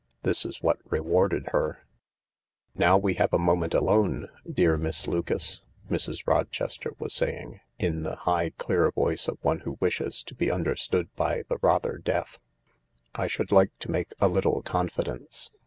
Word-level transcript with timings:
This 0.23 0.47
is 0.47 0.63
what 0.63 0.79
rewarded 0.89 1.49
her:" 1.49 1.85
Now 2.75 2.97
we 2.97 3.13
have 3.21 3.31
a 3.33 3.37
moment 3.37 3.75
alone, 3.75 4.29
dear 4.51 4.75
Miss 4.75 5.05
Lucas," 5.07 5.61
Mrs. 5.91 6.25
Rochester 6.25 6.93
was 6.97 7.13
saying, 7.13 7.59
in 7.77 8.01
t 8.03 8.09
he 8.09 8.15
high, 8.15 8.49
clear 8.57 8.89
voice 8.89 9.27
of 9.27 9.37
one 9.43 9.59
who 9.59 9.77
wishes 9.79 10.23
to 10.23 10.33
be 10.33 10.49
understood 10.49 11.13
by 11.15 11.43
the 11.49 11.59
rather 11.61 11.99
deaf, 11.99 12.39
44 13.13 13.21
1 13.23 13.29
should 13.29 13.51
like 13.51 13.77
to 13.77 13.91
make 13.91 14.11
a 14.19 14.27
little 14.27 14.63
confidence. 14.63 15.51